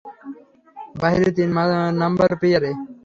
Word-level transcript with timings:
বাহিরে, 1.01 1.29
তিন 1.37 1.49
নাম্বার 2.01 2.29
পিয়ারে। 2.41 2.71